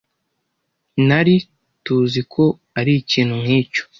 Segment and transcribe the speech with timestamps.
[1.07, 1.35] Nari
[1.83, 2.43] TUZI ko
[2.79, 3.81] arikintu nkicyo.